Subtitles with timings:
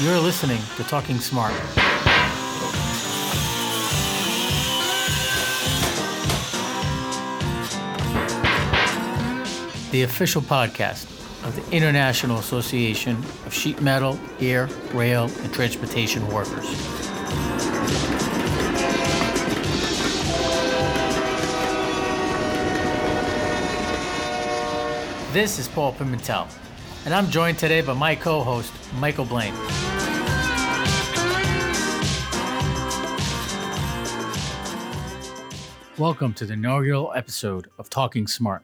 [0.00, 1.52] You're listening to Talking Smart.
[9.90, 11.04] The official podcast
[11.44, 16.64] of the International Association of Sheet Metal, Air, Rail, and Transportation Workers.
[25.34, 26.48] This is Paul Pimentel,
[27.04, 29.52] and I'm joined today by my co host, Michael Blaine.
[36.00, 38.62] Welcome to the inaugural episode of Talking Smart.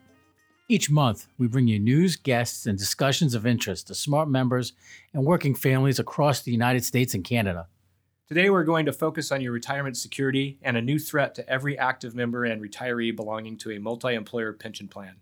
[0.69, 4.73] Each month, we bring you news, guests, and discussions of interest to smart members
[5.13, 7.67] and working families across the United States and Canada.
[8.27, 11.77] Today, we're going to focus on your retirement security and a new threat to every
[11.77, 15.17] active member and retiree belonging to a multi employer pension plan.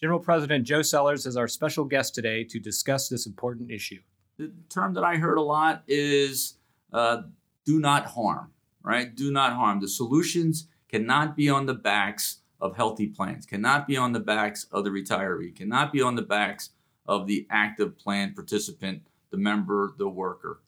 [0.00, 4.00] General President Joe Sellers is our special guest today to discuss this important issue.
[4.36, 6.54] The term that I heard a lot is
[6.92, 7.22] uh,
[7.64, 8.50] do not harm,
[8.82, 9.14] right?
[9.14, 9.80] Do not harm.
[9.80, 14.68] The solutions cannot be on the backs of healthy plans, cannot be on the backs
[14.70, 16.70] of the retiree, cannot be on the backs
[17.04, 20.60] of the active plan participant, the member, the worker.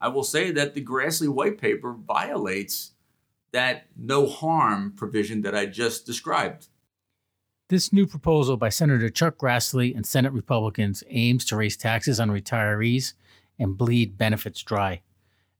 [0.00, 2.92] I will say that the Grassley white paper violates
[3.52, 6.68] that no harm provision that I just described.
[7.68, 12.30] This new proposal by Senator Chuck Grassley and Senate Republicans aims to raise taxes on
[12.30, 13.12] retirees
[13.58, 15.02] and bleed benefits dry.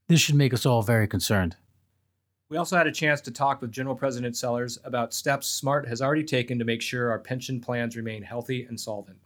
[0.09, 1.57] This should make us all very concerned.
[2.55, 6.01] We also had a chance to talk with General President Sellers about steps SMART has
[6.01, 9.19] already taken to make sure our pension plans remain healthy and solvent.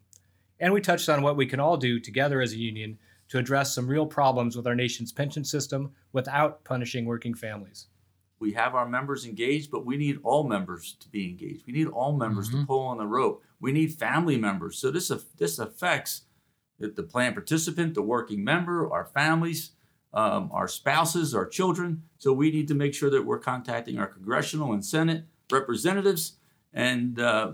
[0.61, 3.75] And we touched on what we can all do together as a union to address
[3.75, 7.89] some real problems with our nation's pension system without punishing working families
[8.41, 11.67] we have our members engaged, but we need all members to be engaged.
[11.67, 12.61] We need all members mm-hmm.
[12.61, 13.43] to pull on the rope.
[13.61, 14.79] We need family members.
[14.79, 16.23] So this this affects
[16.79, 19.73] the plan participant, the working member, our families,
[20.15, 22.03] um, our spouses, our children.
[22.19, 26.35] So we need to make sure that we're contacting our congressional and Senate representatives.
[26.73, 27.53] And uh,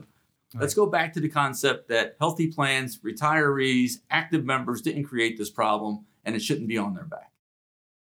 [0.54, 5.50] let's go back to the concept that healthy plans, retirees, active members didn't create this
[5.50, 7.32] problem, and it shouldn't be on their back.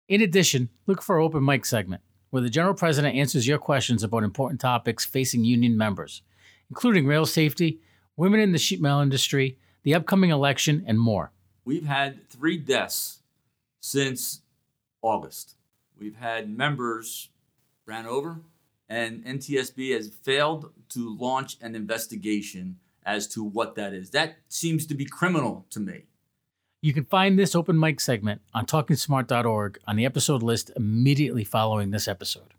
[0.09, 2.03] In addition, look for our open mic segment
[2.35, 6.23] where the General President answers your questions about important topics facing union members,
[6.69, 7.81] including rail safety,
[8.17, 11.31] women in the sheet metal industry, the upcoming election, and more.
[11.65, 13.21] We've had three deaths
[13.85, 14.41] since
[15.03, 15.57] August.
[16.01, 17.29] We've had members
[17.85, 18.41] ran over,
[18.89, 24.09] and NTSB has failed to launch an investigation as to what that is.
[24.09, 26.05] That seems to be criminal to me.
[26.81, 31.91] You can find this open mic segment on talkingsmart.org on the episode list immediately following
[31.91, 32.55] this episode.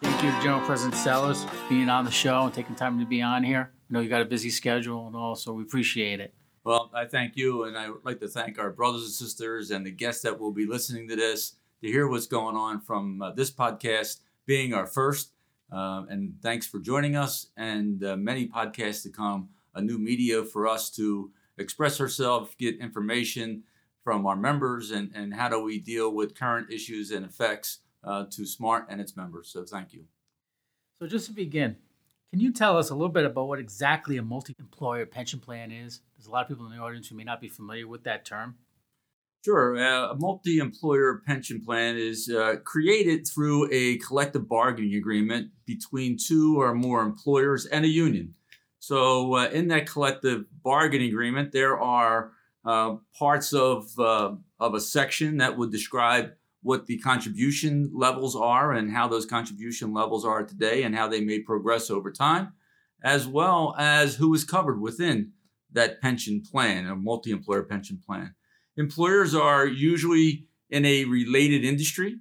[0.00, 3.20] Thank you, General President Sellers, for being on the show and taking time to be
[3.20, 3.73] on here.
[3.90, 6.34] Know you got a busy schedule and all, so we appreciate it.
[6.64, 9.84] Well, I thank you, and I would like to thank our brothers and sisters and
[9.84, 13.32] the guests that will be listening to this to hear what's going on from uh,
[13.32, 15.34] this podcast being our first
[15.74, 20.44] uh, and thanks for joining us and uh, many podcasts to come, a new media
[20.44, 23.64] for us to express ourselves, get information
[24.02, 28.24] from our members, and, and how do we deal with current issues and effects uh,
[28.30, 29.48] to SMART and its members.
[29.48, 30.04] So thank you.
[30.98, 31.76] So just to begin,
[32.34, 36.00] can you tell us a little bit about what exactly a multi-employer pension plan is?
[36.18, 38.24] There's a lot of people in the audience who may not be familiar with that
[38.24, 38.56] term.
[39.44, 39.78] Sure.
[39.78, 46.16] Uh, a multi employer pension plan is uh, created through a collective bargaining agreement between
[46.18, 48.34] two or more employers and a union.
[48.80, 52.32] So, uh, in that collective bargaining agreement, there are
[52.64, 56.32] uh, parts of, uh, of a section that would describe
[56.64, 61.20] what the contribution levels are and how those contribution levels are today and how they
[61.20, 62.54] may progress over time,
[63.02, 65.30] as well as who is covered within
[65.70, 68.34] that pension plan, a multi employer pension plan.
[68.78, 72.16] Employers are usually in a related industry.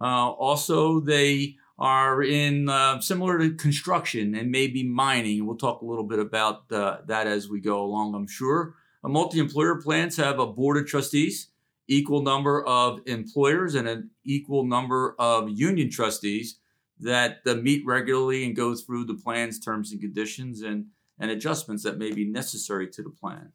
[0.00, 5.46] Uh, also, they are in uh, similar to construction and maybe mining.
[5.46, 8.74] We'll talk a little bit about uh, that as we go along, I'm sure.
[9.04, 11.50] A multi-employer plans have a board of trustees,
[11.88, 16.58] equal number of employers, and an equal number of union trustees
[17.00, 20.86] that uh, meet regularly and go through the plan's terms and conditions and,
[21.18, 23.52] and adjustments that may be necessary to the plan.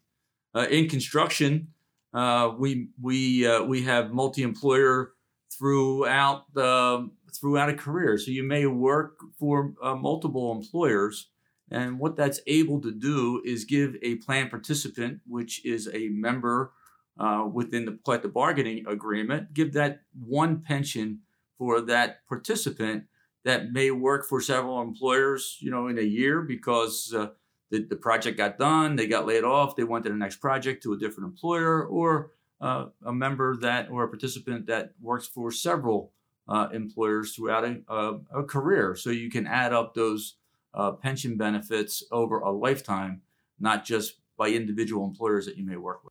[0.54, 1.68] Uh, in construction,
[2.14, 5.14] uh, we we uh, we have multi-employer
[5.52, 8.18] throughout the throughout a career.
[8.18, 11.30] So you may work for uh, multiple employers,
[11.70, 16.72] and what that's able to do is give a plan participant, which is a member
[17.20, 21.20] uh, within the collective bargaining agreement, give that one pension
[21.58, 23.04] for that participant
[23.44, 27.28] that may work for several employers, you know, in a year because uh,
[27.70, 30.82] the, the project got done, they got laid off, they went to the next project
[30.84, 32.32] to a different employer, or
[32.62, 36.12] uh, a member that or a participant that works for several
[36.48, 38.96] uh, employers throughout a, a, career.
[38.96, 40.36] So you can add up those
[40.74, 43.22] uh, pension benefits over a lifetime,
[43.60, 46.09] not just by individual employers that you may work with.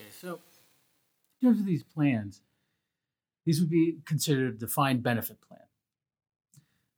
[0.00, 0.40] Okay, so
[1.40, 2.40] in terms of these plans,
[3.44, 5.60] these would be considered a defined benefit plan.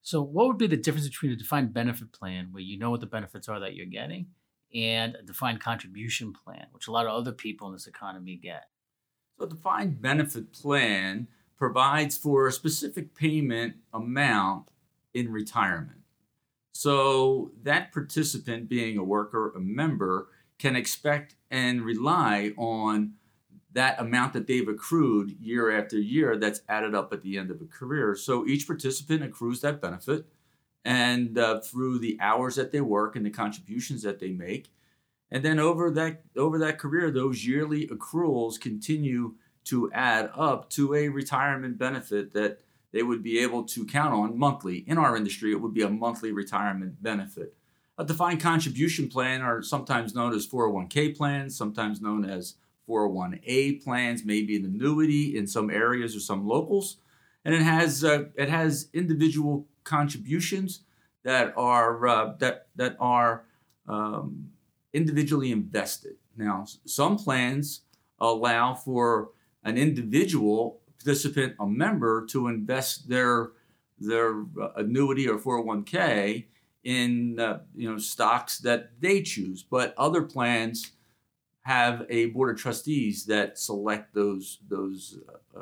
[0.03, 3.01] So, what would be the difference between a defined benefit plan, where you know what
[3.01, 4.27] the benefits are that you're getting,
[4.75, 8.65] and a defined contribution plan, which a lot of other people in this economy get?
[9.39, 14.71] So, a defined benefit plan provides for a specific payment amount
[15.15, 16.01] in retirement.
[16.73, 20.29] So, that participant, being a worker, a member,
[20.63, 23.15] can expect and rely on
[23.73, 27.61] that amount that they've accrued year after year that's added up at the end of
[27.61, 28.15] a career.
[28.15, 30.25] So each participant accrues that benefit,
[30.85, 34.71] and uh, through the hours that they work and the contributions that they make,
[35.33, 40.95] and then over that over that career, those yearly accruals continue to add up to
[40.95, 42.61] a retirement benefit that
[42.93, 44.85] they would be able to count on monthly.
[44.87, 47.57] In our industry, it would be a monthly retirement benefit.
[47.99, 52.55] A defined contribution plan are sometimes known as 401k plans, sometimes known as
[52.89, 56.97] 401a plans, maybe an annuity in some areas or some locals,
[57.45, 60.81] and it has uh, it has individual contributions
[61.23, 63.45] that are uh, that that are
[63.89, 64.51] um,
[64.93, 66.17] individually invested.
[66.37, 67.83] Now, some plans
[68.19, 69.31] allow for
[69.65, 73.51] an individual participant, a member, to invest their
[73.99, 76.47] their uh, annuity or 401k
[76.85, 80.93] in uh, you know stocks that they choose, but other plans
[81.63, 85.19] have a board of trustees that select those those
[85.57, 85.61] uh,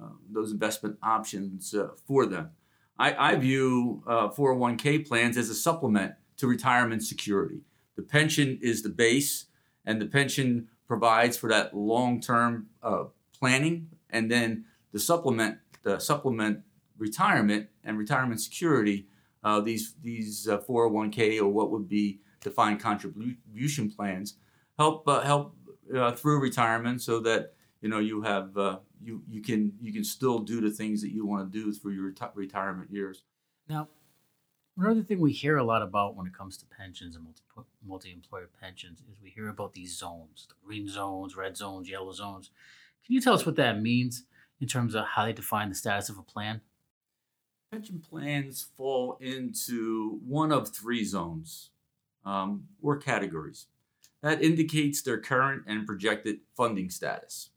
[0.00, 2.50] uh, those investment options uh, for them.
[2.98, 7.60] I, I view 401k uh, plans as a supplement to retirement security.
[7.96, 9.46] The pension is the base,
[9.84, 13.04] and the pension provides for that long-term uh,
[13.38, 16.60] planning, and then the supplement the supplement
[16.98, 19.06] retirement and retirement security.
[19.42, 24.34] Uh, these these 401k or what would be defined contribution plans
[24.78, 25.54] help uh, help
[25.94, 30.04] uh, through retirement so that you know you have uh, you you can you can
[30.04, 33.22] still do the things that you want to do through your reti- retirement years.
[33.68, 33.88] Now,
[34.76, 37.42] another thing we hear a lot about when it comes to pensions and multi
[37.84, 42.12] multi employer pensions is we hear about these zones, the green zones, red zones, yellow
[42.12, 42.50] zones.
[43.04, 44.24] Can you tell us what that means
[44.60, 46.60] in terms of how they define the status of a plan?
[47.70, 51.70] Pension plans fall into one of three zones
[52.24, 53.66] um, or categories
[54.22, 57.50] that indicates their current and projected funding status.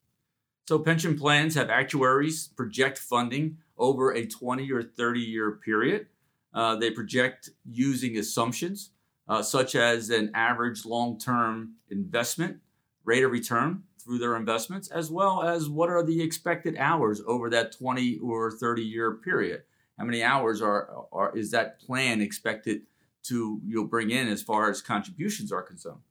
[0.67, 6.05] So, pension plans have actuaries project funding over a 20 or 30 year period.
[6.53, 8.91] Uh, they project using assumptions
[9.27, 12.57] uh, such as an average long term investment
[13.03, 17.49] rate of return through their investments, as well as what are the expected hours over
[17.49, 19.63] that 20 or 30 year period.
[19.97, 22.81] How many hours are, are is that plan expected
[23.23, 26.01] to you'll bring in as far as contributions are concerned?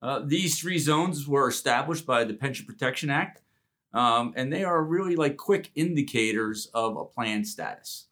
[0.00, 3.42] Uh, these three zones were established by the Pension Protection Act,
[3.92, 8.06] um, and they are really like quick indicators of a plan status.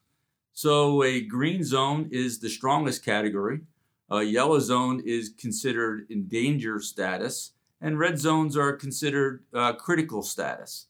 [0.52, 3.60] So, a green zone is the strongest category,
[4.08, 10.22] a yellow zone is considered in danger status, and red zones are considered uh, critical
[10.22, 10.86] status.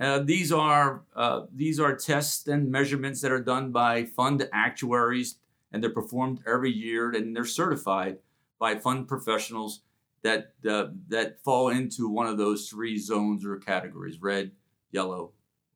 [0.00, 5.36] Uh, these are uh, these are tests and measurements that are done by fund actuaries,
[5.72, 8.18] and they're performed every year, and they're certified
[8.58, 9.80] by fund professionals
[10.22, 14.52] that uh, that fall into one of those three zones or categories: red,
[14.90, 15.32] yellow,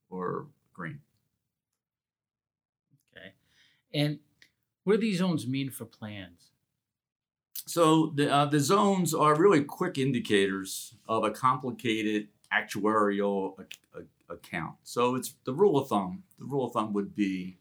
[0.09, 1.01] or green.
[3.15, 3.35] Okay,
[3.93, 4.19] and
[4.85, 6.53] what do these zones mean for plans?
[7.67, 14.35] So the uh, the zones are really quick indicators of a complicated actuarial a- a-
[14.35, 14.77] account.
[14.83, 16.25] So it's the rule of thumb.
[16.39, 17.59] The rule of thumb would be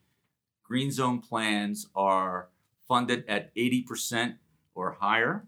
[0.63, 2.49] green zone plans are
[2.87, 4.37] funded at 80%
[4.73, 5.47] or higher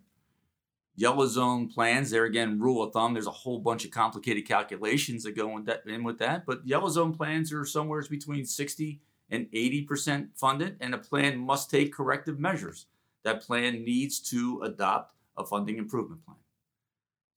[0.99, 5.23] Yellow zone plans, there again, rule of thumb, there's a whole bunch of complicated calculations
[5.23, 6.43] that go in, that, in with that.
[6.43, 11.69] But yellow zone plans are somewhere between 60 and 80% funded, and a plan must
[11.69, 12.87] take corrective measures.
[13.21, 16.37] That plan needs to adopt a funding improvement plan.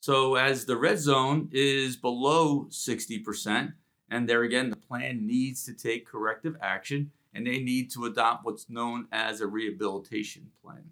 [0.00, 3.74] So, as the red zone is below 60%,
[4.10, 8.44] and there again, the plan needs to take corrective action and they need to adopt
[8.44, 10.90] what's known as a rehabilitation plan.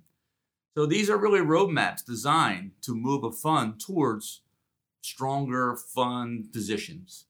[0.76, 4.42] So these are really roadmaps designed to move a fund towards
[5.00, 7.24] stronger fund positions.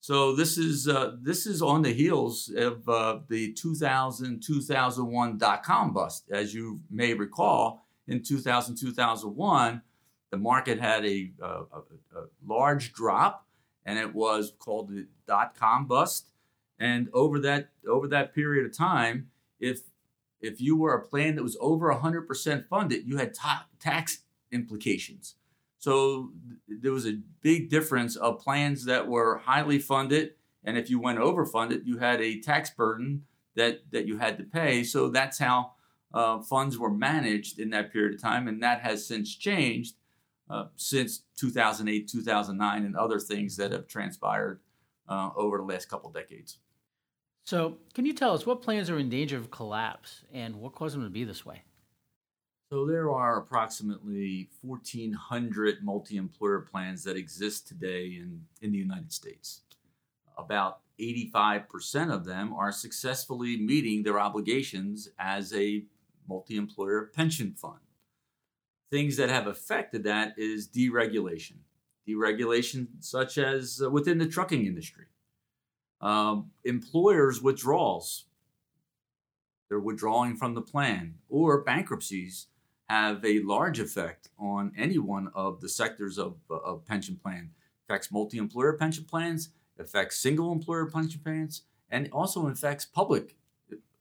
[0.00, 5.62] So this is uh, this is on the heels of uh, the 2000 2001 dot
[5.62, 7.84] com bust, as you may recall.
[8.08, 9.82] in 2000, 2001,
[10.30, 13.46] the market had a, a, a, large drop,
[13.84, 16.28] and it was called the dot com bust.
[16.78, 19.80] And over that over that period of time, if
[20.40, 24.20] if you were a plan that was over 100% funded, you had ta- tax
[24.52, 25.34] implications.
[25.78, 26.30] So
[26.68, 31.00] th- there was a big difference of plans that were highly funded, and if you
[31.00, 33.24] went overfunded, you had a tax burden
[33.56, 34.84] that that you had to pay.
[34.84, 35.72] So that's how
[36.12, 39.94] uh, funds were managed in that period of time, and that has since changed
[40.50, 44.60] uh, since 2008, 2009, and other things that have transpired
[45.08, 46.58] uh, over the last couple decades.
[47.44, 50.94] So, can you tell us what plans are in danger of collapse and what caused
[50.94, 51.62] them to be this way?
[52.70, 59.12] So, there are approximately 1,400 multi employer plans that exist today in, in the United
[59.12, 59.62] States.
[60.36, 65.84] About 85% of them are successfully meeting their obligations as a
[66.28, 67.80] multi employer pension fund.
[68.90, 71.58] Things that have affected that is deregulation.
[72.08, 75.06] Deregulation, such as uh, within the trucking industry
[76.00, 78.26] um, employers' withdrawals,
[79.68, 82.46] they're withdrawing from the plan, or bankruptcies
[82.88, 87.50] have a large effect on any one of the sectors of, of pension plan.
[87.84, 93.36] affects multi-employer pension plans, affects single employer pension plans, and also affects public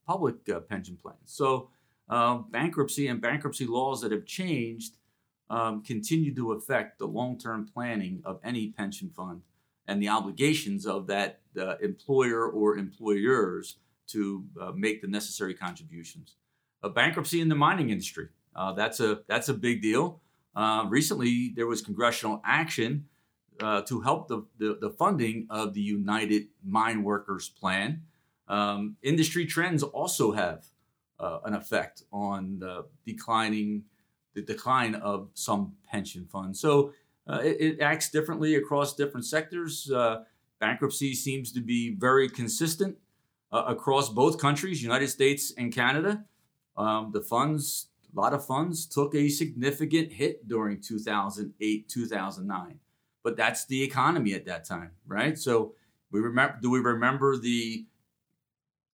[0.05, 1.19] public uh, pension plans.
[1.25, 1.69] So
[2.09, 4.95] bankruptcy and bankruptcy laws that have changed
[5.49, 9.41] um, continue to affect the long-term planning of any pension fund
[9.87, 16.35] and the obligations of that uh, employer or employers to uh, make the necessary contributions.
[16.83, 20.21] A bankruptcy in the mining industry, uh, that's, a, that's a big deal.
[20.55, 23.05] Uh, recently, there was congressional action
[23.61, 28.03] uh, to help the, the, the, funding of the United Mine Workers Plan.
[28.47, 30.65] Um, industry trends also have
[31.19, 33.83] uh, an effect on the declining
[34.37, 36.59] the decline of some pension funds.
[36.59, 36.93] So
[37.27, 39.89] uh, it, it, acts differently across different sectors.
[39.89, 40.23] Uh,
[40.59, 42.97] bankruptcy seems to be very consistent
[43.51, 46.23] uh, across both countries, United States and Canada.
[46.77, 52.79] Um, the funds, a lot of funds, took a significant hit during 2008, 2009.
[53.23, 55.37] But that's the economy at that time, right?
[55.37, 55.73] So
[56.11, 56.57] we remember.
[56.61, 57.85] Do we remember the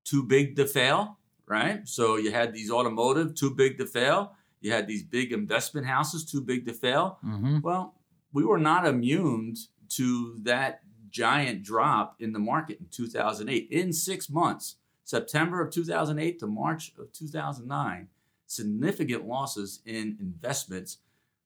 [0.04, 1.18] too big to fail?
[1.52, 1.86] Right.
[1.86, 4.32] So you had these automotive too big to fail.
[4.62, 7.18] You had these big investment houses too big to fail.
[7.22, 7.58] Mm-hmm.
[7.60, 7.94] Well,
[8.32, 9.56] we were not immune
[9.90, 10.80] to that
[11.10, 13.68] giant drop in the market in 2008.
[13.70, 18.08] In six months, September of 2008 to March of 2009,
[18.46, 20.98] significant losses in investments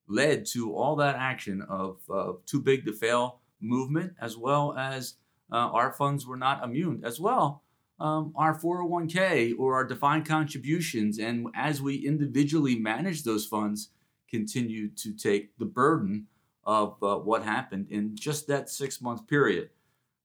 [0.06, 5.14] led to all that action of uh, too big to fail movement, as well as
[5.50, 7.64] uh, our funds were not immune, as well.
[7.98, 13.88] Um, our 401k or our defined contributions, and as we individually manage those funds,
[14.30, 16.26] continue to take the burden
[16.64, 19.70] of uh, what happened in just that six month period.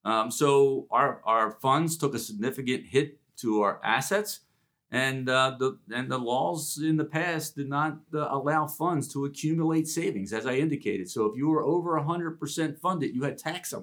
[0.04, 4.42] Um, so our, our funds took a significant hit to our assets,
[4.90, 9.26] and uh, the and the laws in the past did not uh, allow funds to
[9.26, 11.10] accumulate savings, as I indicated.
[11.10, 13.80] So if you were over 100% funded, you had tax uh,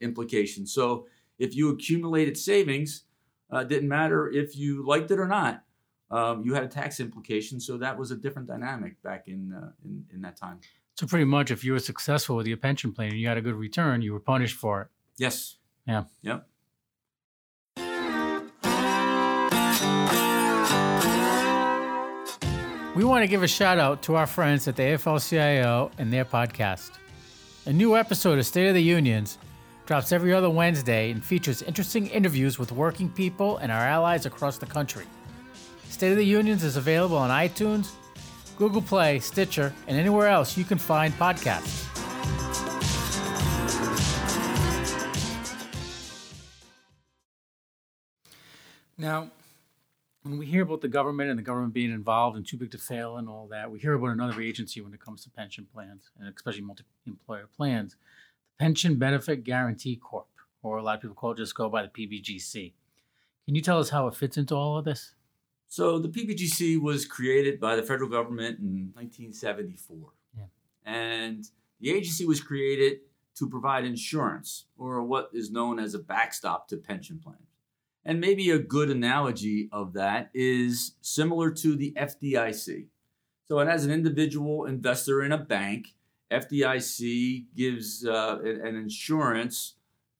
[0.00, 0.72] implications.
[0.72, 1.06] So
[1.38, 3.04] if you accumulated savings,
[3.50, 5.62] uh, didn't matter if you liked it or not.
[6.10, 9.70] Um, you had a tax implication, so that was a different dynamic back in, uh,
[9.84, 10.60] in in that time.
[10.96, 13.40] So pretty much, if you were successful with your pension plan and you had a
[13.40, 14.88] good return, you were punished for it.
[15.16, 15.56] Yes.
[15.86, 16.04] Yeah.
[16.22, 16.46] Yep.
[22.94, 26.24] We want to give a shout out to our friends at the AFL-CIO and their
[26.24, 26.90] podcast.
[27.64, 29.38] A new episode of State of the Unions
[29.90, 34.56] drops every other Wednesday and features interesting interviews with working people and our allies across
[34.56, 35.04] the country.
[35.88, 37.90] State of the Unions is available on iTunes,
[38.56, 41.88] Google Play, Stitcher, and anywhere else you can find podcasts.
[48.96, 49.28] Now,
[50.22, 52.78] when we hear about the government and the government being involved and too big to
[52.78, 56.10] fail and all that, we hear about another agency when it comes to pension plans
[56.20, 57.98] and especially multi-employer plans, the
[58.60, 60.28] Pension Benefit Guarantee Corp,
[60.62, 62.74] or a lot of people call it just go by the PBGC.
[63.46, 65.14] Can you tell us how it fits into all of this?
[65.68, 70.10] So the PBGC was created by the federal government in 1974.
[70.36, 70.44] Yeah.
[70.84, 71.48] And
[71.80, 72.98] the agency was created
[73.36, 77.38] to provide insurance or what is known as a backstop to pension plans.
[78.04, 82.88] And maybe a good analogy of that is similar to the FDIC.
[83.48, 85.94] So, as an individual investor in a bank,
[86.30, 89.74] FDIC gives uh, an insurance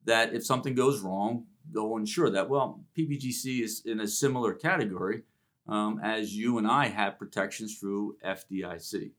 [0.05, 2.49] that if something goes wrong, they'll insure that.
[2.49, 5.23] Well, PBGC is in a similar category
[5.69, 9.13] um, as you and I have protections through FDIC.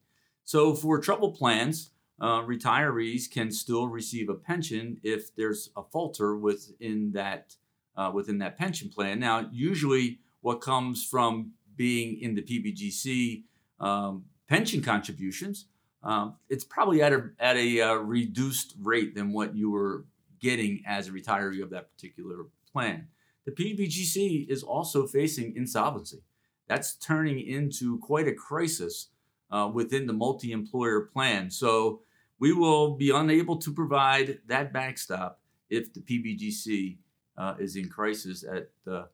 [0.43, 6.35] So for trouble plans, uh, retirees can still receive a pension if there's a falter
[6.35, 7.55] within that
[7.95, 9.19] uh, within that pension plan.
[9.19, 13.43] Now, usually, what comes from being in the PBGC
[13.79, 15.65] um, pension contributions,
[16.03, 20.05] um, it's probably at a at a uh, reduced rate than what you were
[20.39, 23.07] getting as a retiree of that particular plan.
[23.45, 26.23] The PBGC is also facing insolvency.
[26.67, 29.09] That's turning into quite a crisis
[29.51, 31.49] uh, within the multi-employer plan.
[31.49, 32.01] So
[32.39, 35.39] we will be unable to provide that backstop
[35.69, 36.97] if the PBGC
[37.37, 39.05] uh, is in crisis at uh,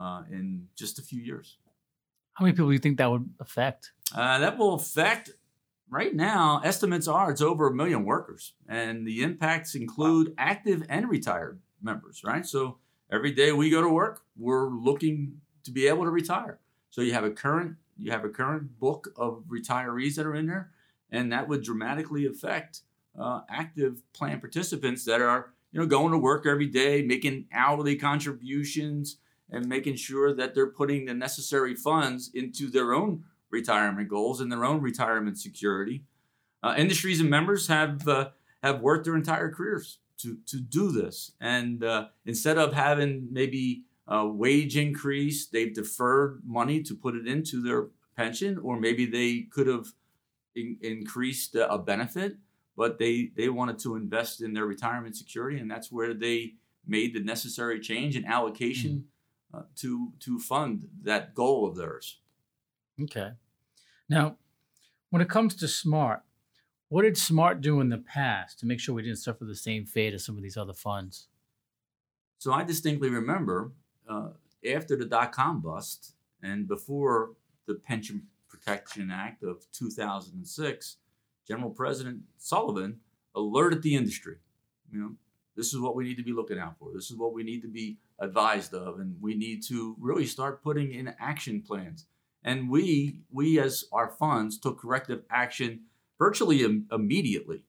[0.00, 1.58] uh, in just a few years.
[2.34, 3.92] How many people do you think that would affect?
[4.14, 5.30] Uh, that will affect.
[5.90, 11.08] Right now, estimates are it's over a million workers, and the impacts include active and
[11.08, 12.22] retired members.
[12.24, 12.78] Right, so
[13.10, 16.58] every day we go to work, we're looking to be able to retire.
[16.90, 20.46] So you have a current you have a current book of retirees that are in
[20.46, 20.70] there,
[21.10, 22.82] and that would dramatically affect
[23.18, 27.96] uh, active plan participants that are you know going to work every day, making hourly
[27.96, 29.16] contributions,
[29.50, 34.50] and making sure that they're putting the necessary funds into their own retirement goals and
[34.50, 36.04] their own retirement security.
[36.62, 38.30] Uh, industries and members have uh,
[38.62, 43.84] have worked their entire careers to to do this, and uh, instead of having maybe
[44.06, 49.42] a wage increase, they've deferred money to put it into their pension, or maybe they
[49.42, 49.88] could have
[50.56, 52.36] in- increased a benefit,
[52.76, 56.54] but they they wanted to invest in their retirement security, and that's where they
[56.86, 58.90] made the necessary change in allocation.
[58.90, 59.08] Mm-hmm
[59.54, 62.18] uh, to to fund that goal of theirs.
[63.02, 63.30] Okay.
[64.08, 64.36] Now,
[65.10, 66.22] when it comes to Smart,
[66.88, 69.84] what did Smart do in the past to make sure we didn't suffer the same
[69.84, 71.28] fate as some of these other funds?
[72.38, 73.72] So I distinctly remember
[74.08, 74.30] uh,
[74.74, 77.32] after the dot com bust and before
[77.66, 80.96] the Pension Protection Act of 2006,
[81.46, 83.00] General President Sullivan
[83.34, 84.36] alerted the industry.
[84.90, 85.10] You know,
[85.56, 86.92] this is what we need to be looking out for.
[86.94, 90.62] This is what we need to be advised of, and we need to really start
[90.62, 92.06] putting in action plans.
[92.42, 95.80] And we, we as our funds, took corrective action
[96.18, 97.64] virtually Im- immediately.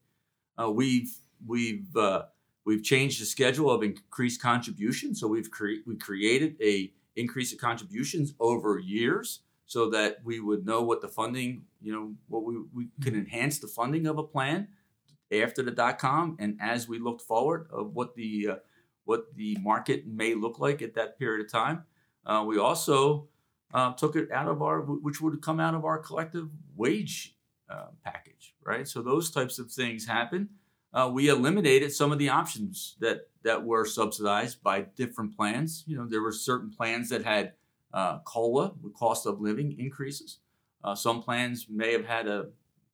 [0.57, 2.23] Uh, we've we've uh,
[2.65, 7.59] we've changed the schedule of increased contributions, so we've cre- we created a increase of
[7.59, 12.57] contributions over years so that we would know what the funding, you know, what we,
[12.73, 13.21] we can mm-hmm.
[13.21, 14.67] enhance the funding of a plan
[15.31, 18.55] after the dot com and as we looked forward of what the uh,
[19.05, 21.83] what the market may look like at that period of time.
[22.25, 23.27] Uh, we also
[23.73, 27.35] uh, took it out of our, which would come out of our collective wage
[27.69, 28.87] uh, package, right?
[28.87, 30.49] So those types of things happen.
[30.91, 35.83] Uh, we eliminated some of the options that that were subsidized by different plans.
[35.87, 37.53] You know, there were certain plans that had
[37.93, 40.39] uh, COLA, cost of living increases.
[40.83, 42.47] Uh, some plans may have had a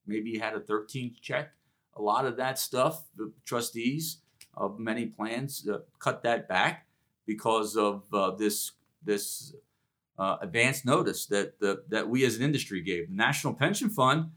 [0.06, 1.52] maybe had a 13th check.
[1.96, 4.18] A lot of that stuff, the trustees
[4.54, 6.86] of many plans uh, cut that back
[7.26, 8.04] because of
[8.38, 9.54] this this
[10.18, 13.08] uh, advance notice that the, that we as an industry gave.
[13.08, 14.30] The National Pension Fund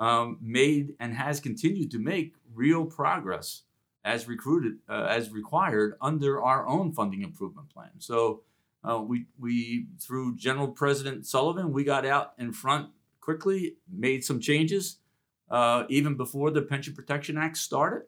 [0.00, 3.62] um, made and has continued to make real progress
[4.04, 7.90] as recruited uh, as required under our own funding improvement plan.
[7.98, 8.42] So
[8.84, 12.90] uh, we we through General President Sullivan we got out in front
[13.20, 14.98] quickly, made some changes
[15.50, 18.06] uh, even before the Pension Protection Act started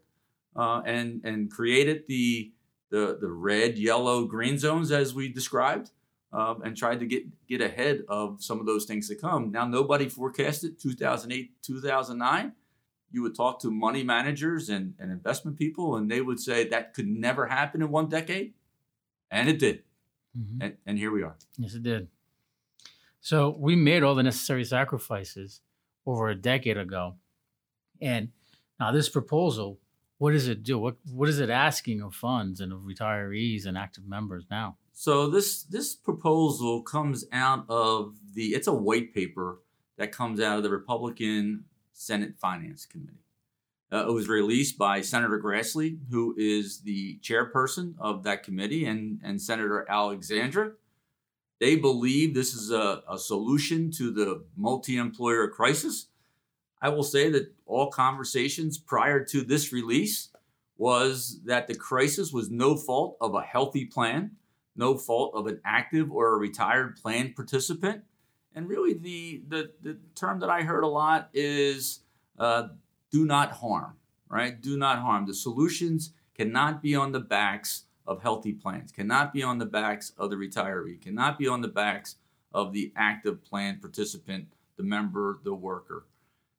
[0.56, 2.52] uh, and and created the
[2.90, 5.90] the the red, yellow, green zones as we described,
[6.34, 9.52] um, and tried to get get ahead of some of those things to come.
[9.52, 12.52] Now nobody forecasted 2008, 2009.
[13.10, 16.94] You would talk to money managers and, and investment people, and they would say that
[16.94, 18.54] could never happen in one decade,
[19.30, 19.84] and it did.
[20.36, 20.62] Mm-hmm.
[20.62, 21.36] And, and here we are.
[21.56, 22.08] Yes, it did.
[23.20, 25.60] So we made all the necessary sacrifices
[26.04, 27.14] over a decade ago,
[28.02, 28.30] and
[28.80, 29.78] now this proposal
[30.18, 30.78] what does it do?
[30.78, 34.78] What what is it asking of funds and of retirees and active members now?
[34.94, 39.60] So this this proposal comes out of the it's a white paper
[39.98, 43.18] that comes out of the Republican Senate Finance Committee.
[43.92, 49.20] Uh, it was released by Senator Grassley, who is the chairperson of that committee, and,
[49.22, 50.78] and Senator Alexander.
[51.60, 56.08] They believe this is a, a solution to the multi employer crisis
[56.84, 60.28] I will say that all conversations prior to this release
[60.76, 64.32] was that the crisis was no fault of a healthy plan,
[64.76, 68.02] no fault of an active or a retired plan participant.
[68.54, 72.00] And really, the, the, the term that I heard a lot is
[72.38, 72.68] uh,
[73.10, 73.96] do not harm,
[74.28, 74.60] right?
[74.60, 75.26] Do not harm.
[75.26, 80.12] The solutions cannot be on the backs of healthy plans, cannot be on the backs
[80.18, 82.16] of the retiree, cannot be on the backs
[82.52, 86.06] of the active plan participant, the member, the worker.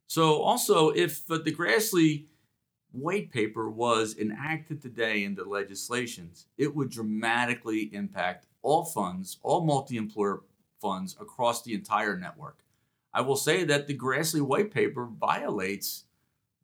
[0.07, 2.25] So, also, if the Grassley
[2.95, 9.97] white paper was enacted today into legislations, it would dramatically impact all funds, all multi
[9.97, 10.41] employer
[10.81, 12.59] funds across the entire network.
[13.13, 16.03] I will say that the Grassley white paper violates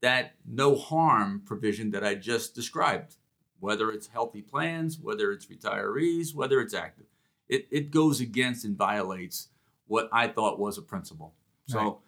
[0.01, 3.15] that no harm provision that I just described,
[3.59, 7.05] whether it's healthy plans, whether it's retirees, whether it's active.
[7.47, 9.49] It, it goes against and violates
[9.87, 11.33] what I thought was a principle.
[11.67, 11.99] So,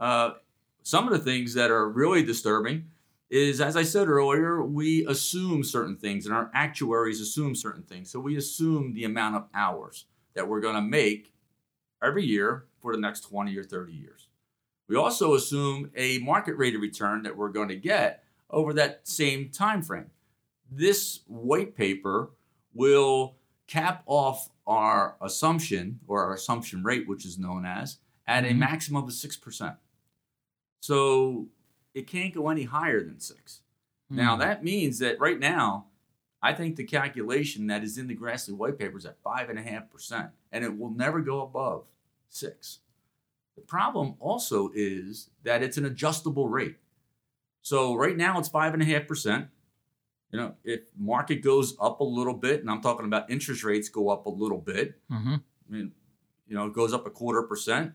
[0.00, 0.32] uh,
[0.82, 2.90] some of the things that are really disturbing
[3.32, 8.10] is, as I said earlier, we assume certain things and our actuaries assume certain things.
[8.10, 11.32] So, we assume the amount of hours that we're going to make
[12.02, 14.28] every year for the next 20 or 30 years.
[14.88, 19.08] We also assume a market rate of return that we're going to get over that
[19.08, 20.10] same time frame.
[20.70, 22.30] This white paper
[22.74, 28.48] will cap off our assumption or our assumption rate, which is known as, at a
[28.48, 28.58] mm-hmm.
[28.58, 29.76] maximum of 6%.
[30.80, 31.46] So
[31.94, 33.60] it can't go any higher than 6.
[34.10, 34.40] Now Hmm.
[34.40, 35.86] that means that right now,
[36.42, 39.58] I think the calculation that is in the Grassley white paper is at five and
[39.58, 41.86] a half percent, and it will never go above
[42.28, 42.80] six.
[43.54, 46.78] The problem also is that it's an adjustable rate.
[47.62, 49.48] So right now it's five and a half percent.
[50.32, 53.88] You know, if market goes up a little bit, and I'm talking about interest rates
[53.88, 55.42] go up a little bit, Mhm.
[55.42, 55.92] I mean,
[56.48, 57.92] you know, it goes up a quarter percent.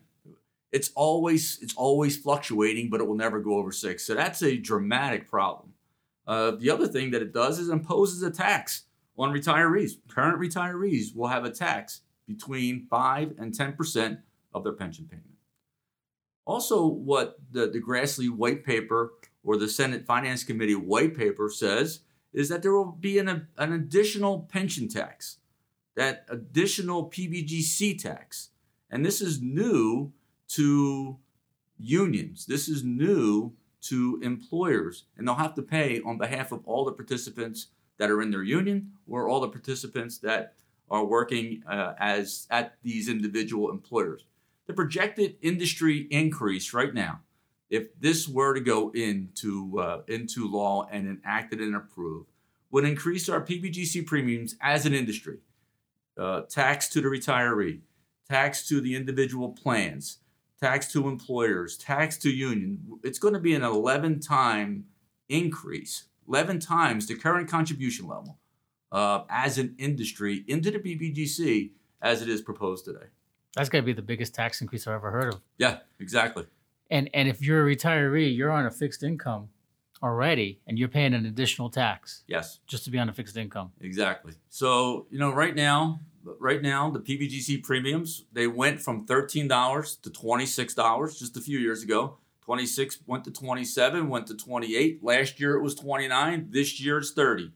[0.70, 4.04] It's always it's always fluctuating, but it will never go over six.
[4.04, 5.72] So that's a dramatic problem.
[6.26, 8.84] Uh, the other thing that it does is imposes a tax
[9.16, 9.92] on retirees.
[10.08, 14.20] Current retirees will have a tax between five and ten percent
[14.52, 15.24] of their pension payment.
[16.44, 19.12] Also, what the, the Grassley white paper
[19.44, 22.00] or the Senate Finance Committee white paper says
[22.32, 25.38] is that there will be an, an additional pension tax,
[25.94, 28.50] that additional PBGC tax.
[28.90, 30.12] And this is new
[30.48, 31.18] to
[31.78, 32.46] unions.
[32.46, 35.04] This is new to employers.
[35.16, 38.42] And they'll have to pay on behalf of all the participants that are in their
[38.42, 40.54] union or all the participants that
[40.90, 44.24] are working uh, as at these individual employers.
[44.66, 47.20] The projected industry increase right now,
[47.70, 52.30] if this were to go into uh, into law and enacted and approved,
[52.70, 55.38] would increase our PBGC premiums as an industry.
[56.16, 57.80] Uh, tax to the retiree,
[58.28, 60.18] tax to the individual plans,
[60.60, 62.78] tax to employers, tax to union.
[63.02, 64.84] It's going to be an 11 time
[65.28, 68.38] increase, 11 times the current contribution level
[68.92, 71.70] uh, as an industry into the PBGC
[72.02, 73.06] as it is proposed today.
[73.54, 75.40] That's going to be the biggest tax increase I've ever heard of.
[75.58, 76.46] Yeah, exactly.
[76.90, 79.48] And and if you're a retiree, you're on a fixed income
[80.02, 83.72] already, and you're paying an additional tax Yes, just to be on a fixed income.
[83.80, 84.34] exactly.
[84.48, 86.00] So, you know, right now,
[86.38, 91.82] right now, the PBGC premiums, they went from $13 to $26 just a few years
[91.82, 92.18] ago.
[92.42, 95.04] 26 went to 27, went to 28.
[95.04, 96.48] Last year it was 29.
[96.50, 97.52] This year it's 30.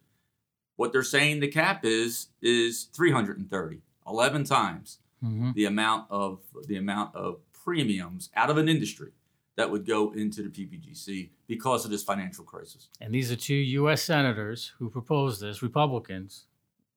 [0.76, 6.76] What they're saying the cap is is 330, 11 times hmm the amount of the
[6.76, 9.12] amount of premiums out of an industry
[9.56, 12.88] that would go into the PBGC because of this financial crisis.
[13.00, 14.02] And these are two U.S.
[14.02, 16.46] senators who proposed this, Republicans.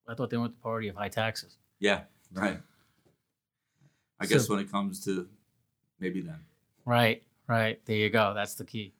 [0.07, 1.57] I thought they went the party of high taxes.
[1.79, 2.59] Yeah, right.
[4.19, 5.29] I So- guess when it comes to
[5.99, 6.45] maybe then.
[6.85, 7.83] Right, right.
[7.85, 8.33] There you go.
[8.33, 8.93] That's the key.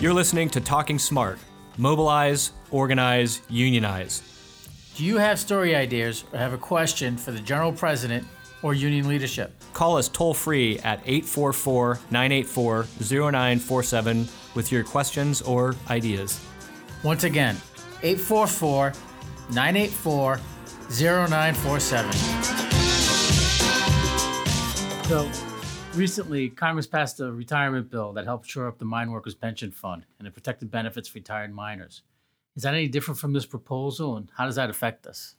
[0.00, 1.38] You're listening to Talking Smart.
[1.76, 4.22] Mobilize, organize, unionize.
[4.96, 8.26] Do you have story ideas or have a question for the general president
[8.62, 9.52] or union leadership?
[9.74, 16.44] Call us toll free at 844 984 0947 with your questions or ideas.
[17.02, 17.56] Once again,
[18.02, 18.92] 844
[19.52, 20.40] 984
[20.90, 22.12] 0947.
[25.04, 25.28] So,
[25.94, 30.06] recently, Congress passed a retirement bill that helped shore up the mine workers' pension fund
[30.18, 32.02] and it protected benefits for retired miners.
[32.56, 35.36] Is that any different from this proposal, and how does that affect us?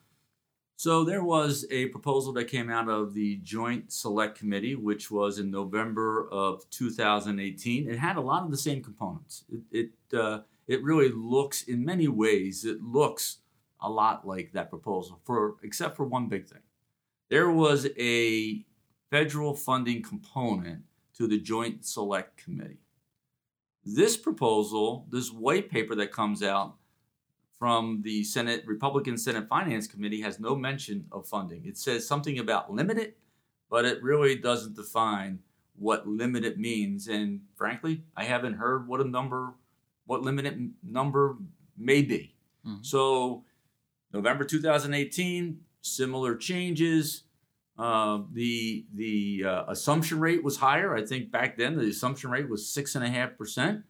[0.82, 5.38] So there was a proposal that came out of the Joint Select Committee, which was
[5.38, 7.88] in November of 2018.
[7.88, 9.44] It had a lot of the same components.
[9.48, 9.62] It
[10.12, 13.42] it, uh, it really looks, in many ways, it looks
[13.80, 16.64] a lot like that proposal, for except for one big thing.
[17.30, 18.66] There was a
[19.12, 20.82] federal funding component
[21.14, 22.82] to the Joint Select Committee.
[23.86, 26.78] This proposal, this white paper that comes out
[27.62, 31.64] from the Senate Republican Senate Finance Committee has no mention of funding.
[31.64, 33.14] It says something about limited,
[33.70, 35.38] but it really doesn't define
[35.76, 37.08] what limited means.
[37.08, 39.54] And frankly, I haven't heard what a number,
[40.08, 41.38] what limited number
[41.78, 42.34] may be.
[42.66, 42.82] Mm-hmm.
[42.82, 43.44] So,
[44.12, 47.26] November 2018, similar changes.
[47.78, 50.96] Uh, the the uh, assumption rate was higher.
[50.96, 53.84] I think back then the assumption rate was six and a half percent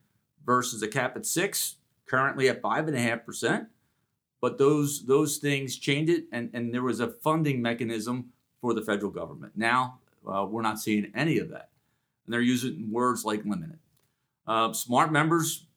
[0.45, 1.77] versus a cap at six.
[2.11, 3.69] Currently at five and a half percent.
[4.41, 8.81] But those those things changed it, and and there was a funding mechanism for the
[8.81, 9.53] federal government.
[9.55, 11.69] Now uh, we're not seeing any of that,
[12.25, 13.79] and they're using words like limited.
[14.45, 15.67] Uh, smart members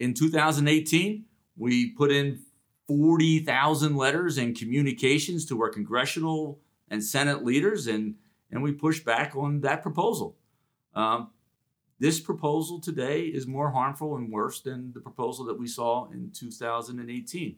[0.00, 1.26] in 2018,
[1.56, 2.40] we put in
[2.88, 8.16] 40,000 letters and communications to our congressional and Senate leaders, and,
[8.50, 10.36] and we pushed back on that proposal.
[10.94, 11.30] Um,
[12.04, 16.30] this proposal today is more harmful and worse than the proposal that we saw in
[16.34, 17.56] 2018.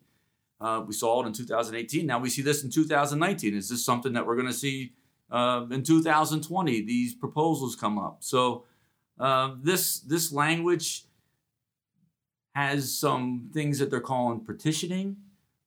[0.60, 2.06] Uh, we saw it in 2018.
[2.06, 3.56] Now we see this in 2019.
[3.56, 4.92] Is this something that we're going to see
[5.32, 6.80] uh, in 2020?
[6.82, 8.18] These proposals come up.
[8.20, 8.62] So
[9.18, 11.06] uh, this this language
[12.54, 15.16] has some things that they're calling petitioning,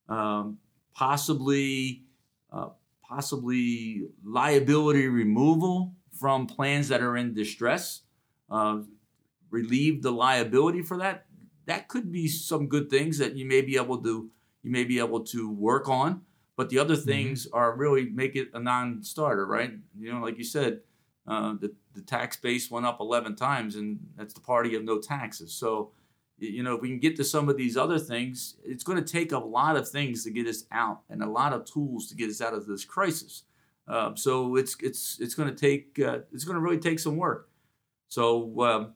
[0.08, 0.56] um,
[0.94, 2.04] possibly
[2.50, 2.70] uh,
[3.06, 8.04] possibly liability removal from plans that are in distress,
[8.50, 8.78] uh,
[9.50, 11.26] relieve the liability for that.
[11.66, 14.30] That could be some good things that you may be able to
[14.62, 16.22] you may be able to work on.
[16.56, 17.08] But the other mm-hmm.
[17.08, 17.56] things mm-hmm.
[17.56, 19.72] are really make it a non-starter, right?
[19.98, 20.80] You know, like you said,
[21.26, 24.98] uh, the the tax base went up 11 times, and that's the party of no
[24.98, 25.52] taxes.
[25.52, 25.92] So
[26.40, 29.12] you know, if we can get to some of these other things, it's going to
[29.12, 32.14] take a lot of things to get us out and a lot of tools to
[32.14, 33.42] get us out of this crisis.
[33.86, 37.16] Uh, so it's it's it's going to take uh, it's going to really take some
[37.16, 37.49] work.
[38.10, 38.92] So um,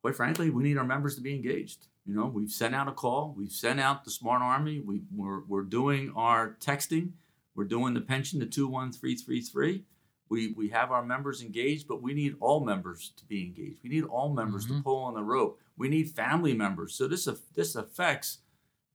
[0.00, 1.86] quite frankly, we need our members to be engaged.
[2.04, 5.44] You know, we've sent out a call, we've sent out the Smart Army, we, we're,
[5.44, 7.12] we're doing our texting,
[7.54, 9.84] we're doing the pension the 21333
[10.28, 13.80] we we have our members engaged, but we need all members to be engaged.
[13.82, 14.78] We need all members mm-hmm.
[14.78, 15.58] to pull on the rope.
[15.76, 16.94] We need family members.
[16.94, 18.38] So this this affects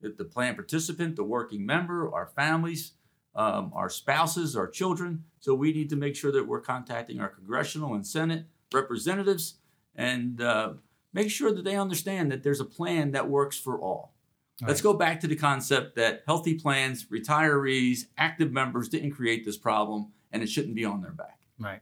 [0.02, 2.92] the plan participant, the working member, our families,
[3.36, 5.24] um, our spouses, our children.
[5.40, 9.56] So we need to make sure that we're contacting our congressional and Senate representatives
[9.96, 10.74] and uh,
[11.14, 14.14] make sure that they understand that there's a plan that works for all.
[14.62, 14.92] all Let's right.
[14.92, 20.12] go back to the concept that healthy plans, retirees, active members didn't create this problem
[20.32, 21.40] and it shouldn't be on their back.
[21.60, 21.82] Right.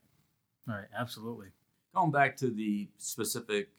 [0.68, 0.88] Right.
[0.98, 1.48] Absolutely.
[1.94, 3.70] Going back to the specific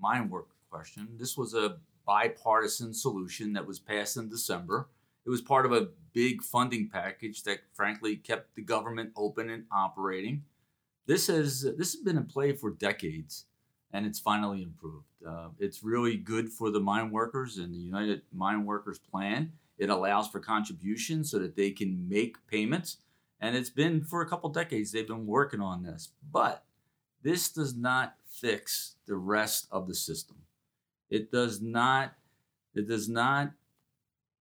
[0.00, 4.88] mine work question, this was a bipartisan solution that was passed in December.
[5.28, 9.64] It was part of a big funding package that, frankly, kept the government open and
[9.70, 10.44] operating.
[11.06, 13.44] This has this has been in play for decades,
[13.92, 15.04] and it's finally improved.
[15.26, 19.52] Uh, it's really good for the mine workers and the United Mine Workers Plan.
[19.76, 22.96] It allows for contributions so that they can make payments
[23.40, 26.08] and it's been for a couple decades they've been working on this.
[26.32, 26.64] But
[27.22, 30.38] this does not fix the rest of the system.
[31.10, 32.14] It does not
[32.74, 33.52] it does not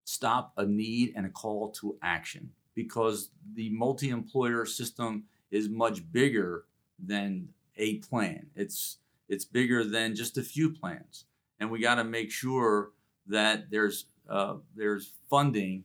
[0.07, 6.65] stop a need and a call to action because the multi-employer system is much bigger
[6.99, 8.47] than a plan.
[8.55, 11.25] It's it's bigger than just a few plans,
[11.59, 12.93] and we got to make sure
[13.27, 15.85] that there's uh, there's funding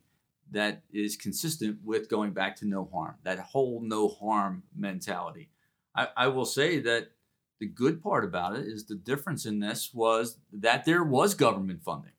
[0.52, 5.48] that is consistent with going back to no harm, that whole no harm mentality.
[5.94, 7.08] I, I, will say that
[7.58, 11.82] the good part about it is the difference in this was that there was government
[11.82, 12.12] funding.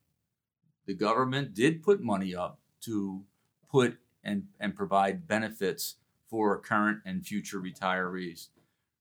[0.85, 3.23] The government did put money up to
[3.69, 5.95] put and, and provide benefits
[6.29, 8.47] for current and future retirees.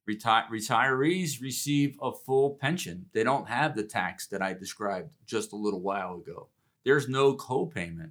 [0.08, 3.06] Reti- retirees receive a full pension.
[3.12, 6.48] They don't have the tax that I described just a little while ago.
[6.84, 8.10] There's no copayment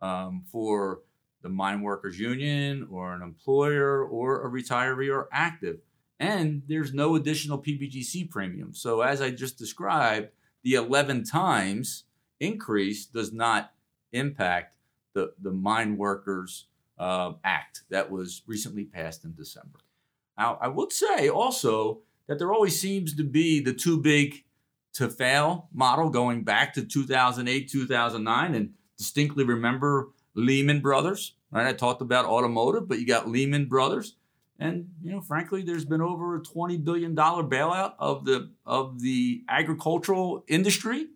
[0.00, 1.02] um, for
[1.42, 5.78] the mine workers union or an employer or a retiree or active.
[6.18, 8.74] And there's no additional PBGC premium.
[8.74, 10.28] So, as I just described,
[10.62, 12.04] the 11 times
[12.40, 13.72] increase does not
[14.12, 14.74] impact
[15.14, 16.66] the, the Mine Workers
[16.98, 19.78] uh, Act that was recently passed in December.
[20.36, 24.44] Now, I would say also that there always seems to be the too big
[24.94, 28.54] to fail model going back to 2008, 2009.
[28.54, 31.34] And distinctly remember Lehman Brothers.
[31.50, 34.14] Right, I talked about automotive, but you got Lehman Brothers,
[34.60, 39.00] and you know, frankly, there's been over a twenty billion dollar bailout of the of
[39.00, 41.08] the agricultural industry,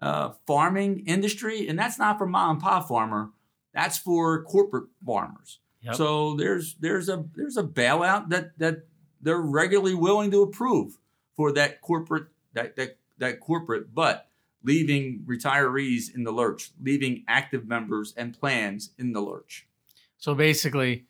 [0.00, 3.30] uh, farming industry, and that's not for mom and pop farmer.
[3.72, 5.60] That's for corporate farmers.
[5.82, 5.94] Yep.
[5.94, 8.86] So there's there's a there's a bailout that that
[9.20, 10.98] they're regularly willing to approve
[11.34, 14.28] for that corporate that that that corporate, but
[14.62, 19.66] leaving retirees in the lurch, leaving active members and plans in the lurch.
[20.18, 21.06] So basically,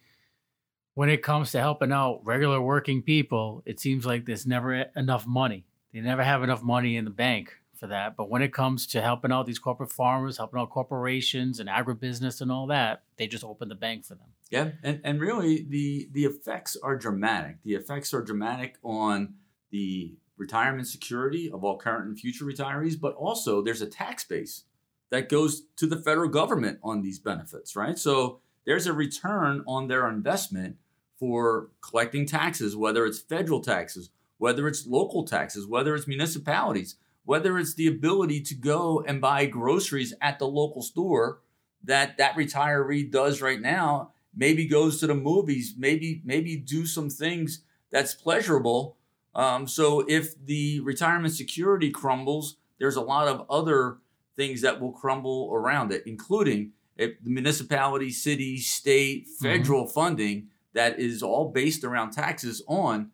[0.94, 5.26] when it comes to helping out regular working people, it seems like there's never enough
[5.26, 5.64] money.
[5.92, 8.16] They never have enough money in the bank for that.
[8.16, 12.40] But when it comes to helping out these corporate farmers, helping out corporations and agribusiness
[12.40, 14.28] and all that, they just open the bank for them.
[14.50, 17.56] Yeah, and, and really the the effects are dramatic.
[17.64, 19.34] The effects are dramatic on
[19.70, 24.64] the retirement security of all current and future retirees, but also there's a tax base
[25.10, 27.98] that goes to the federal government on these benefits, right?
[27.98, 30.76] So there's a return on their investment
[31.18, 37.58] for collecting taxes, whether it's federal taxes, whether it's local taxes, whether it's municipalities, whether
[37.58, 41.40] it's the ability to go and buy groceries at the local store
[41.82, 47.10] that that retiree does right now, maybe goes to the movies, maybe maybe do some
[47.10, 48.96] things that's pleasurable.
[49.34, 53.98] Um, so if the retirement security crumbles, there's a lot of other
[54.36, 59.44] things that will crumble around it, including if the municipality, city, state, mm-hmm.
[59.44, 59.92] federal mm-hmm.
[59.92, 63.10] funding that is all based around taxes on,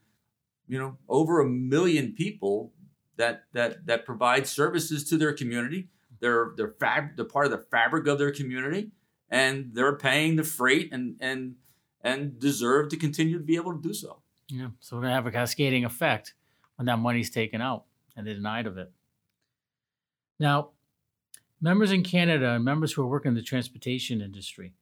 [0.68, 2.72] you know, over a million people
[3.16, 5.88] that that that provide services to their community.
[6.20, 8.90] They're they're fab they're part of the fabric of their community,
[9.28, 11.56] and they're paying the freight and and
[12.02, 14.18] and deserve to continue to be able to do so.
[14.48, 16.34] Yeah, so we're gonna have a cascading effect
[16.76, 17.84] when that money's taken out
[18.16, 18.90] and they're denied of it.
[20.38, 20.70] Now,
[21.60, 24.74] members in Canada and members who are working in the transportation industry,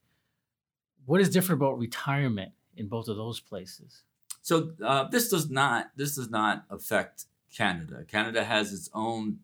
[1.04, 4.02] what is different about retirement in both of those places?
[4.42, 8.04] So uh, this does not this does not affect Canada.
[8.06, 9.38] Canada has its own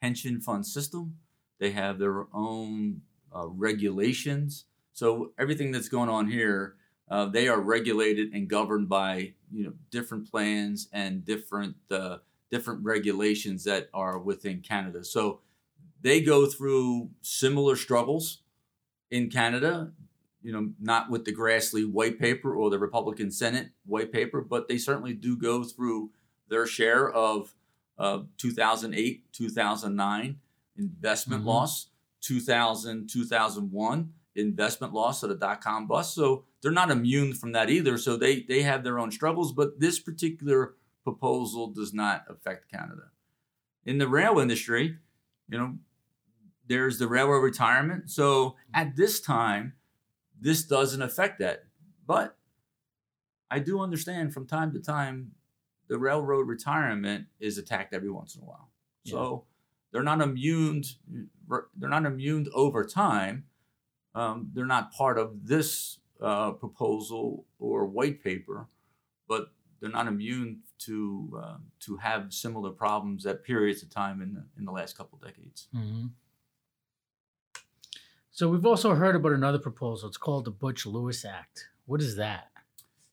[0.00, 1.16] pension fund system.
[1.58, 3.02] They have their own
[3.34, 4.64] uh, regulations.
[4.92, 6.74] So everything that's going on here,
[7.10, 12.18] uh, they are regulated and governed by you know different plans and different uh,
[12.50, 15.04] different regulations that are within Canada.
[15.04, 15.40] So
[16.00, 18.42] they go through similar struggles
[19.10, 19.92] in Canada
[20.42, 24.68] you know, not with the Grassley white paper or the Republican Senate white paper, but
[24.68, 26.10] they certainly do go through
[26.48, 27.54] their share of
[27.98, 30.38] uh, 2008, 2009
[30.76, 31.48] investment mm-hmm.
[31.48, 31.88] loss,
[32.20, 36.14] 2000, 2001 investment loss of the dot com bust.
[36.14, 37.98] So they're not immune from that either.
[37.98, 43.10] So they, they have their own struggles, but this particular proposal does not affect Canada.
[43.84, 44.96] In the rail industry,
[45.48, 45.76] you know,
[46.66, 48.10] there's the railroad retirement.
[48.10, 49.72] So at this time,
[50.40, 51.64] this doesn't affect that.
[52.06, 52.36] But
[53.50, 55.32] I do understand from time to time
[55.88, 58.70] the railroad retirement is attacked every once in a while.
[59.04, 59.12] Yeah.
[59.12, 59.44] So
[59.92, 60.84] they're not immune.
[61.48, 63.44] They're not immune over time.
[64.14, 68.68] Um, they're not part of this uh, proposal or white paper,
[69.28, 74.34] but they're not immune to uh, to have similar problems at periods of time in
[74.34, 75.68] the in the last couple decades.
[75.74, 76.06] Mm-hmm.
[78.30, 80.08] So we've also heard about another proposal.
[80.08, 81.68] It's called the Butch Lewis Act.
[81.86, 82.50] What is that?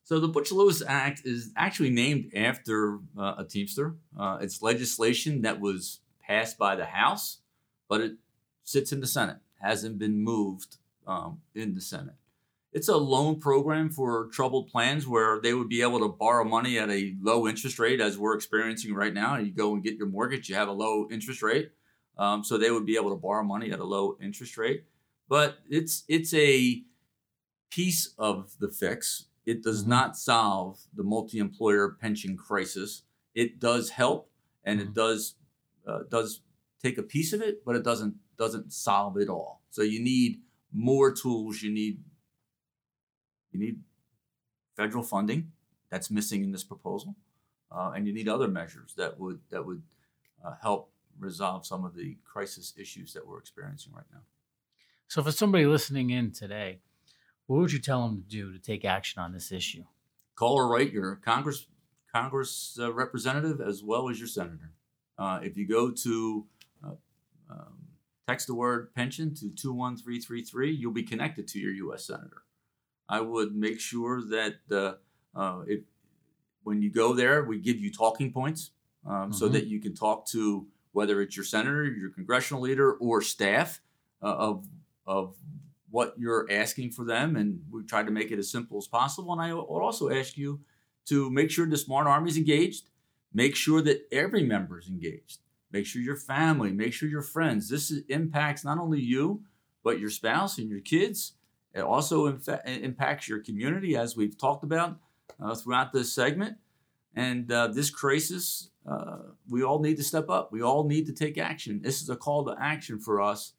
[0.06, 3.96] So the Butch Lewis Act is actually named after uh, a Teamster.
[4.16, 7.38] Uh, it's legislation that was passed by the House,
[7.88, 8.12] but it
[8.62, 9.38] sits in the Senate.
[9.60, 10.76] Hasn't been moved
[11.08, 12.14] um, in the Senate.
[12.72, 16.78] It's a loan program for troubled plans where they would be able to borrow money
[16.78, 19.36] at a low interest rate, as we're experiencing right now.
[19.38, 21.72] You go and get your mortgage, you have a low interest rate.
[22.16, 24.84] Um, so they would be able to borrow money at a low interest rate
[25.28, 26.82] but it's it's a
[27.70, 29.26] piece of the fix.
[29.46, 29.90] It does mm-hmm.
[29.90, 33.02] not solve the multi-employer pension crisis.
[33.34, 34.30] It does help,
[34.64, 34.90] and mm-hmm.
[34.90, 35.36] it does
[35.86, 36.42] uh, does
[36.82, 39.62] take a piece of it, but it doesn't doesn't solve it all.
[39.70, 40.40] So you need
[40.72, 41.62] more tools.
[41.62, 42.02] You need
[43.52, 43.80] you need
[44.76, 45.52] federal funding
[45.90, 47.16] that's missing in this proposal,
[47.70, 49.82] uh, and you need other measures that would that would
[50.44, 54.20] uh, help resolve some of the crisis issues that we're experiencing right now.
[55.08, 56.80] So, for somebody listening in today,
[57.46, 59.84] what would you tell them to do to take action on this issue?
[60.34, 61.66] Call or write your Congress
[62.12, 64.72] Congress uh, representative as well as your senator.
[65.18, 66.46] Uh, if you go to
[66.84, 66.92] uh,
[67.50, 67.76] um,
[68.26, 72.06] text the word pension to 21333, you'll be connected to your U.S.
[72.06, 72.42] senator.
[73.08, 74.94] I would make sure that uh,
[75.38, 75.80] uh, if,
[76.64, 78.70] when you go there, we give you talking points
[79.06, 79.32] um, mm-hmm.
[79.32, 83.80] so that you can talk to whether it's your senator, your congressional leader, or staff
[84.22, 84.66] uh, of
[85.06, 85.36] of
[85.90, 89.32] what you're asking for them, and we try to make it as simple as possible.
[89.32, 90.60] And I would also ask you
[91.06, 92.88] to make sure the Smart Army is engaged,
[93.32, 95.40] make sure that every member is engaged,
[95.72, 97.68] make sure your family, make sure your friends.
[97.68, 99.42] This impacts not only you,
[99.84, 101.34] but your spouse and your kids.
[101.72, 104.98] It also infa- impacts your community, as we've talked about
[105.40, 106.56] uh, throughout this segment.
[107.14, 109.18] And uh, this crisis, uh,
[109.48, 110.52] we all need to step up.
[110.52, 111.80] We all need to take action.
[111.82, 113.52] This is a call to action for us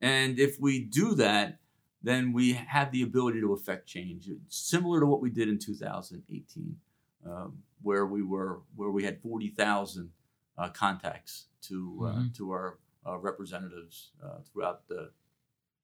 [0.00, 1.58] and if we do that,
[2.02, 6.80] then we have the ability to affect change, similar to what we did in 2018,
[7.26, 10.10] um, where we were where we had 40,000
[10.58, 12.34] uh, contacts to uh, Mhm.
[12.36, 15.12] to our uh, representatives uh, throughout the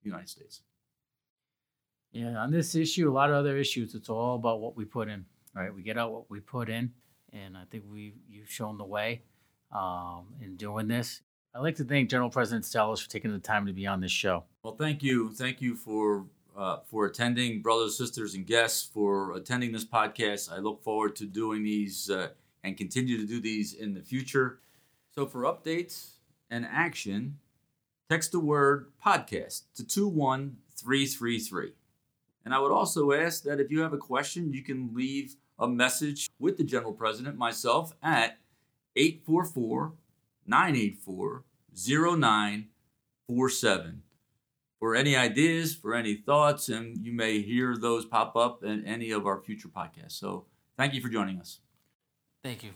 [0.03, 0.63] United States.
[2.13, 5.09] Yeah, on this issue, a lot of other issues, it's all about what we put
[5.09, 5.75] in, right?
[5.75, 6.95] We get out what we put in,
[7.33, 9.23] and I think we you've shown the way
[9.71, 11.23] um, in doing this.
[11.57, 14.13] I'd like to thank General President Sellers for taking the time to be on this
[14.13, 14.45] show.
[14.63, 19.73] Well, thank you, thank you for uh, for attending, brothers, sisters, and guests, for attending
[19.73, 20.53] this podcast.
[20.53, 22.29] I look forward to doing these uh,
[22.63, 24.59] and continue to do these in the future.
[25.15, 26.17] So, for updates
[26.51, 27.39] and action,
[28.11, 31.73] text the word podcast to two one three three three.
[32.45, 35.67] And I would also ask that if you have a question, you can leave a
[35.67, 38.41] message with the General President, myself, at
[38.95, 39.95] 844
[40.47, 41.45] 984
[41.75, 44.03] 0947
[44.79, 49.11] for any ideas, for any thoughts, and you may hear those pop up in any
[49.11, 50.13] of our future podcasts.
[50.13, 51.61] So thank you for joining us.
[52.43, 52.71] Thank you.